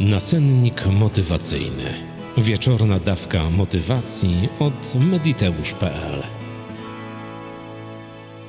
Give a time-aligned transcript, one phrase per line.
[0.00, 1.94] Nasennik motywacyjny.
[2.38, 6.22] Wieczorna dawka motywacji od mediteusz.pl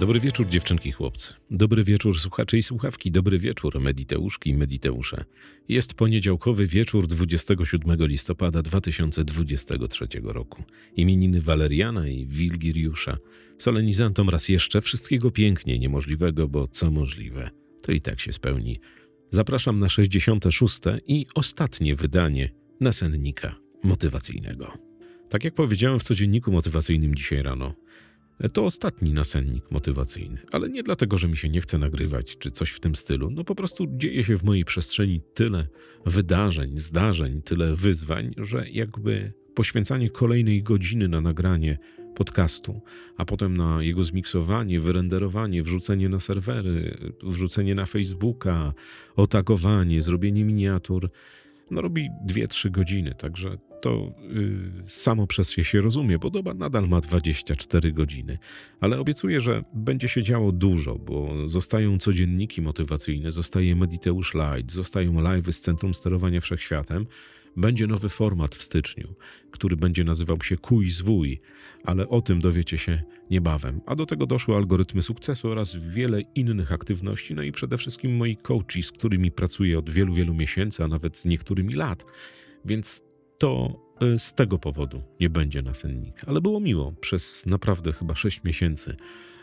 [0.00, 1.34] Dobry wieczór, dziewczynki i chłopcy.
[1.50, 3.10] Dobry wieczór, słuchacze i słuchawki.
[3.10, 5.24] Dobry wieczór, mediteuszki i mediteusze.
[5.68, 10.62] Jest poniedziałkowy wieczór 27 listopada 2023 roku.
[10.96, 13.18] Imieniny Waleriana i Wilgiriusza.
[13.58, 17.50] Solenizantom raz jeszcze wszystkiego pięknie niemożliwego, bo co możliwe,
[17.82, 18.76] to i tak się spełni.
[19.34, 20.80] Zapraszam na 66.
[21.06, 24.78] i ostatnie wydanie nasennika motywacyjnego.
[25.28, 27.74] Tak jak powiedziałem w codzienniku motywacyjnym dzisiaj rano,
[28.52, 32.70] to ostatni nasennik motywacyjny, ale nie dlatego, że mi się nie chce nagrywać czy coś
[32.70, 33.30] w tym stylu.
[33.30, 35.66] No po prostu dzieje się w mojej przestrzeni tyle
[36.06, 41.78] wydarzeń, zdarzeń, tyle wyzwań, że jakby poświęcanie kolejnej godziny na nagranie
[42.14, 42.80] podcastu,
[43.16, 48.72] a potem na jego zmiksowanie, wyrenderowanie, wrzucenie na serwery, wrzucenie na Facebooka,
[49.16, 51.10] otagowanie, zrobienie miniatur,
[51.70, 56.88] no robi 2-3 godziny, także to yy, samo przez się się rozumie, bo doba nadal
[56.88, 58.38] ma 24 godziny.
[58.80, 65.12] Ale obiecuję, że będzie się działo dużo, bo zostają codzienniki motywacyjne, zostaje Mediteusz Light, zostają
[65.12, 67.06] live'y z Centrum Sterowania Wszechświatem,
[67.56, 69.14] będzie nowy format w styczniu,
[69.50, 71.40] który będzie nazywał się Kuj Zwój,
[71.84, 73.80] ale o tym dowiecie się niebawem.
[73.86, 78.36] A do tego doszły algorytmy sukcesu oraz wiele innych aktywności, no i przede wszystkim moi
[78.36, 82.04] coachi, z którymi pracuję od wielu, wielu miesięcy, a nawet z niektórymi lat.
[82.64, 83.02] Więc
[83.38, 86.24] to y, z tego powodu nie będzie nasennik.
[86.26, 88.96] Ale było miło przez naprawdę chyba 6 miesięcy.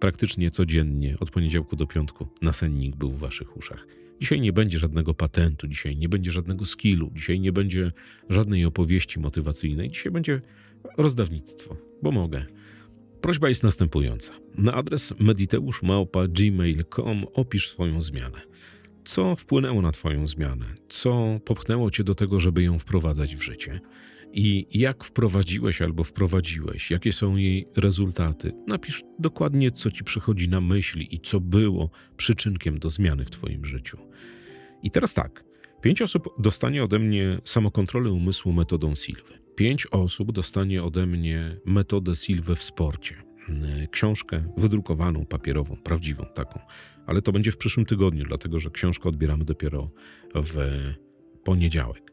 [0.00, 3.86] Praktycznie codziennie, od poniedziałku do piątku, nasennik był w waszych uszach.
[4.20, 7.92] Dzisiaj nie będzie żadnego patentu, dzisiaj nie będzie żadnego skillu, dzisiaj nie będzie
[8.28, 10.40] żadnej opowieści motywacyjnej, dzisiaj będzie
[10.98, 12.46] rozdawnictwo, bo mogę.
[13.20, 14.32] Prośba jest następująca.
[14.58, 18.40] Na adres mediteuszmałpa.gmail.com opisz swoją zmianę.
[19.04, 20.66] Co wpłynęło na Twoją zmianę?
[20.88, 23.80] Co popchnęło Cię do tego, żeby ją wprowadzać w życie?
[24.32, 26.90] I jak wprowadziłeś albo wprowadziłeś?
[26.90, 28.52] Jakie są jej rezultaty?
[28.66, 33.64] Napisz dokładnie, co Ci przychodzi na myśli i co było przyczynkiem do zmiany w Twoim
[33.64, 33.98] życiu.
[34.82, 35.44] I teraz tak.
[35.80, 39.38] Pięć osób dostanie ode mnie samokontrolę umysłu metodą Silwy.
[39.56, 43.14] Pięć osób dostanie ode mnie metodę Silwy w sporcie.
[43.90, 46.60] Książkę wydrukowaną, papierową, prawdziwą taką.
[47.06, 49.90] Ale to będzie w przyszłym tygodniu, dlatego że książkę odbieramy dopiero
[50.34, 50.56] w
[51.44, 52.09] poniedziałek.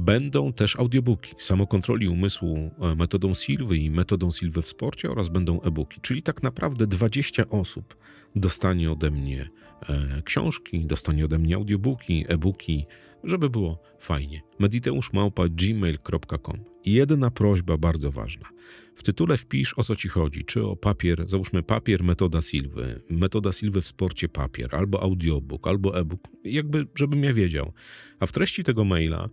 [0.00, 5.60] Będą też audiobooki samokontroli umysłu e, metodą Silwy i metodą Silwy w sporcie oraz będą
[5.60, 7.96] e-booki, czyli tak naprawdę 20 osób
[8.36, 9.50] dostanie ode mnie
[9.88, 12.86] e, książki, dostanie ode mnie audiobooki, e-booki,
[13.24, 14.40] żeby było fajnie.
[14.58, 18.48] mediteuszmałpa.gmail.com jedna prośba bardzo ważna.
[18.94, 23.52] W tytule wpisz o co ci chodzi, czy o papier, załóżmy papier, metoda Silwy, metoda
[23.52, 27.72] Silwy w sporcie papier, albo audiobook, albo e-book, jakby żebym ja wiedział.
[28.20, 29.28] A w treści tego maila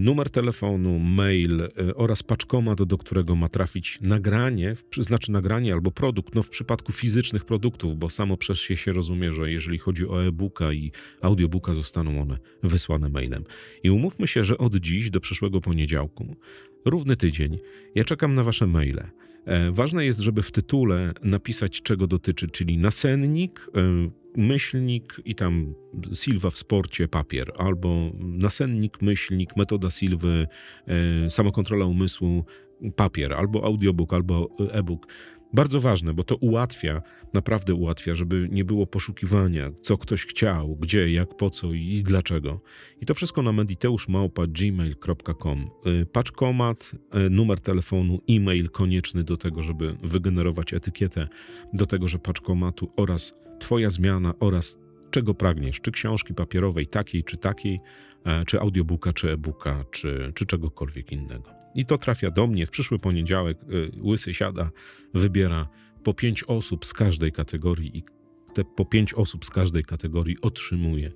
[0.00, 6.34] numer telefonu, mail e, oraz paczkomat, do którego ma trafić nagranie, znaczy nagranie albo produkt,
[6.34, 10.26] no w przypadku fizycznych produktów, bo samo przez się się rozumie, że jeżeli chodzi o
[10.26, 13.44] e-booka i audiobooka, zostaną one wysłane mailem.
[13.82, 16.36] I umówmy się, że od dziś do przyszłego poniedziałku,
[16.84, 17.58] równy tydzień,
[17.94, 19.02] ja czekam na wasze maile.
[19.44, 23.70] E, ważne jest, żeby w tytule napisać, czego dotyczy, czyli nasennik,
[24.36, 25.74] myślnik i tam
[26.14, 30.46] Silva w sporcie papier, albo nasennik, myślnik, metoda Silwy,
[30.86, 32.44] e, samokontrola umysłu
[32.96, 35.06] papier, albo audiobook, albo e-book.
[35.54, 37.02] Bardzo ważne, bo to ułatwia,
[37.32, 42.60] naprawdę ułatwia, żeby nie było poszukiwania, co ktoś chciał, gdzie, jak, po co i dlaczego.
[43.00, 45.60] I to wszystko na mediteuszmałpa.gmail.com.
[45.60, 45.66] E,
[46.06, 51.28] paczkomat, e, numer telefonu, e-mail konieczny do tego, żeby wygenerować etykietę
[51.72, 54.78] do tegoże paczkomatu oraz Twoja zmiana oraz
[55.10, 57.80] czego pragniesz, czy książki papierowej takiej, czy takiej,
[58.24, 61.61] e, czy audiobooka, czy e-booka, czy, czy czegokolwiek innego.
[61.74, 63.58] I to trafia do mnie w przyszły poniedziałek.
[63.58, 64.70] E, Łysy siada,
[65.14, 65.68] wybiera
[66.04, 68.02] po pięć osób z każdej kategorii i
[68.54, 71.12] te po pięć osób z każdej kategorii otrzymuje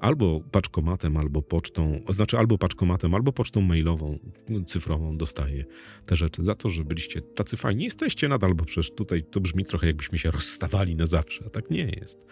[0.00, 4.18] albo paczkomatem, albo pocztą, znaczy albo paczkomatem, albo pocztą mailową,
[4.66, 5.64] cyfrową dostaje
[6.06, 7.84] te rzeczy za to, że byliście tacy fajni.
[7.84, 11.70] Jesteście nadal, bo przecież tutaj to brzmi trochę jakbyśmy się rozstawali na zawsze, a tak
[11.70, 12.26] nie jest.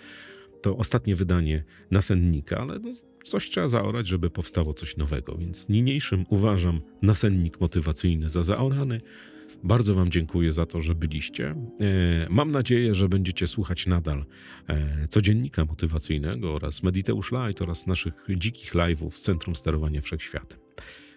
[0.66, 2.92] To ostatnie wydanie nasennika, ale no,
[3.24, 9.00] coś trzeba zaorać, żeby powstało coś nowego, więc niniejszym uważam nasennik motywacyjny za zaorany,
[9.64, 11.50] bardzo Wam dziękuję za to, że byliście.
[11.50, 11.56] E,
[12.30, 14.24] mam nadzieję, że będziecie słuchać nadal
[14.68, 20.58] e, codziennika motywacyjnego oraz Mediteusz Light oraz naszych dzikich live'ów z Centrum Sterowania Wszechświatem.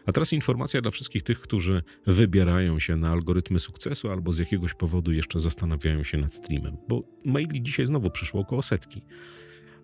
[0.09, 4.73] A teraz informacja dla wszystkich tych, którzy wybierają się na algorytmy sukcesu albo z jakiegoś
[4.73, 9.01] powodu jeszcze zastanawiają się nad streamem, bo maili dzisiaj znowu przyszło około setki.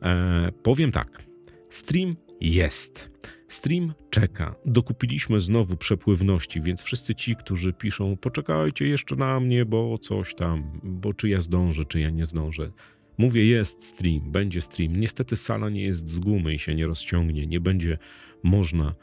[0.02, 1.26] E, powiem tak.
[1.70, 3.12] Stream jest.
[3.48, 4.56] Stream czeka.
[4.66, 10.80] Dokupiliśmy znowu przepływności, więc wszyscy ci, którzy piszą, poczekajcie jeszcze na mnie, bo coś tam,
[10.84, 12.72] bo czy ja zdążę, czy ja nie zdążę.
[13.18, 14.96] Mówię, jest stream, będzie stream.
[14.96, 17.98] Niestety sala nie jest z gumy i się nie rozciągnie, nie będzie
[18.44, 18.96] można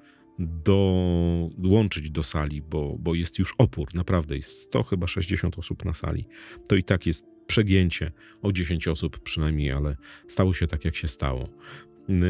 [1.58, 5.94] dołączyć do sali, bo, bo jest już opór, naprawdę jest 100 chyba 60 osób na
[5.94, 6.26] sali.
[6.68, 8.12] To i tak jest przegięcie
[8.42, 9.96] o 10 osób przynajmniej, ale
[10.28, 11.48] stało się tak, jak się stało.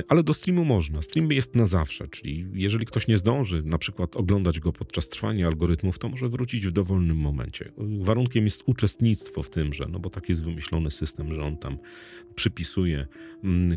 [0.09, 1.03] Ale do streamu można.
[1.03, 5.47] Stream jest na zawsze, czyli jeżeli ktoś nie zdąży na przykład oglądać go podczas trwania
[5.47, 7.73] algorytmów, to może wrócić w dowolnym momencie.
[8.01, 11.79] Warunkiem jest uczestnictwo w tymże, no bo tak jest wymyślony system, że on tam
[12.35, 13.07] przypisuje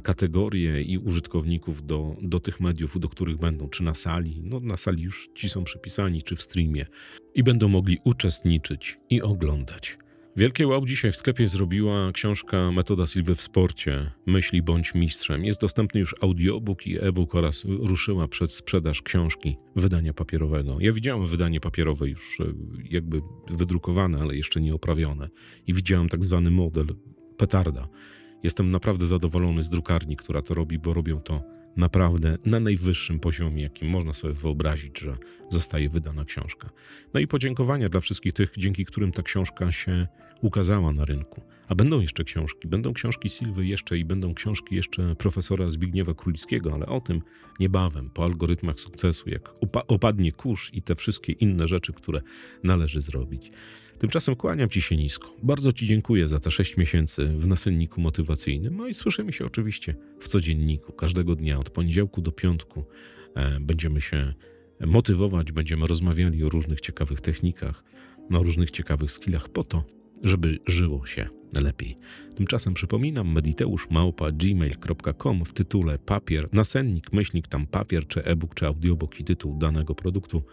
[0.03, 4.77] kategorie i użytkowników do, do tych mediów, do których będą, czy na sali, no na
[4.77, 6.86] sali już ci są przypisani, czy w streamie
[7.36, 9.97] i będą mogli uczestniczyć i oglądać.
[10.38, 14.12] Wielkie wow dzisiaj w sklepie zrobiła książka Metoda Silwy w sporcie.
[14.26, 15.46] Myśli bądź mistrzem.
[15.46, 20.78] Jest dostępny już audiobook i e-book oraz ruszyła przed sprzedaż książki wydania papierowego.
[20.80, 22.44] Ja widziałem wydanie papierowe już e,
[22.90, 25.30] jakby wydrukowane, ale jeszcze nie oprawione.
[25.68, 26.88] I widziałem tak zwany model
[27.38, 27.88] petarda.
[28.44, 31.44] Jestem naprawdę zadowolony z drukarni, która to robi, bo robią to
[31.78, 35.18] naprawdę na najwyższym poziomie, jakim można sobie wyobrazić, że
[35.50, 36.70] zostaje wydana książka.
[37.14, 40.08] No i podziękowania dla wszystkich tych, dzięki którym ta książka się
[40.42, 41.42] ukazała na rynku.
[41.68, 46.74] A będą jeszcze książki, będą książki Silwy jeszcze i będą książki jeszcze profesora Zbigniewa Królickiego,
[46.74, 47.22] ale o tym
[47.60, 49.54] niebawem, po algorytmach sukcesu, jak
[49.88, 52.22] opadnie kurz i te wszystkie inne rzeczy, które
[52.64, 53.52] należy zrobić.
[54.00, 55.34] Tymczasem kłaniam Ci się nisko.
[55.44, 58.78] Bardzo Ci dziękuję za te 6 miesięcy w nasenniku motywacyjnym.
[58.78, 62.86] No i słyszymy się oczywiście w codzienniku, każdego dnia, od poniedziałku do piątku.
[63.36, 64.34] E, Będziemy się
[64.86, 67.84] motywować, będziemy rozmawiali o różnych ciekawych technikach,
[68.34, 69.84] o różnych ciekawych skillach po to,
[70.25, 71.30] żeby żyło się
[71.62, 71.95] lepiej.
[72.36, 78.68] Tymczasem przypominam mediteusz małpa gmail.com w tytule papier, nasennik, myślnik tam papier, czy e-book, czy
[78.68, 80.44] audiobook i tytuł danego produktu.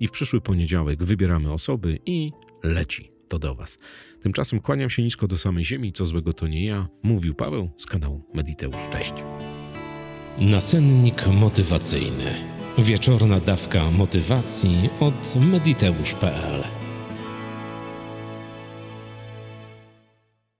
[0.00, 2.32] I w przyszły poniedziałek wybieramy osoby i
[2.62, 3.78] leci to do Was.
[4.22, 7.86] Tymczasem kłaniam się nisko do samej ziemi, co złego to nie ja, mówił Paweł z
[7.86, 8.88] kanału Mediteusz.
[8.92, 9.14] Cześć.
[10.40, 12.34] Nasennik motywacyjny.
[12.78, 16.83] Wieczorna dawka motywacji od mediteusz.pl